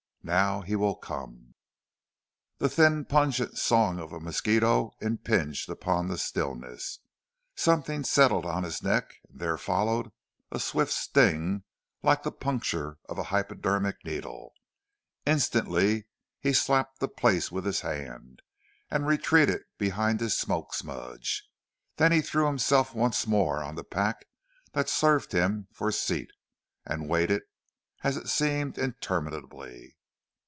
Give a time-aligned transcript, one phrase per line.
[0.23, 1.55] "Now, he will come."
[2.59, 6.99] The thin pungent song of a mosquito impinged upon the stillness,
[7.55, 10.11] something settled on his neck and there followed
[10.51, 11.63] a swift sting
[12.03, 14.53] like the puncture of a hypodermic needle.
[15.25, 16.05] Instantly
[16.39, 18.43] he slapped the place with his hand,
[18.91, 21.49] and retreated behind his smoke smudge.
[21.97, 24.27] There he threw himself once more on the pack
[24.73, 26.29] that served him for seat
[26.85, 27.41] and waited,
[28.03, 29.97] as it seemed interminably.